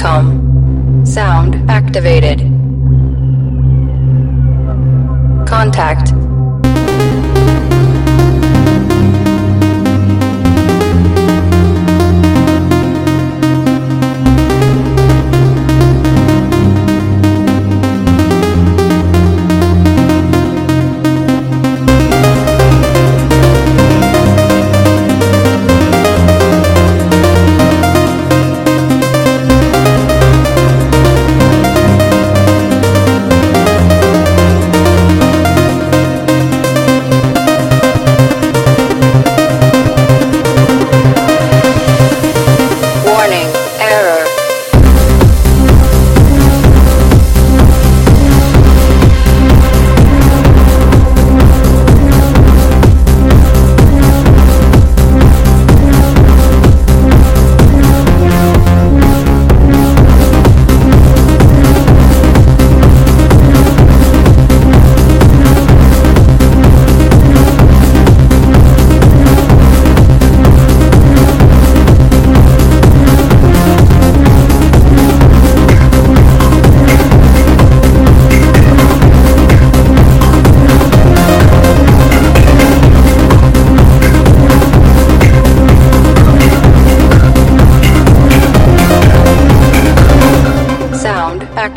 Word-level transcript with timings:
Sound 0.00 1.70
activated. 1.70 2.38
Contact. 5.46 6.19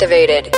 activated. 0.00 0.54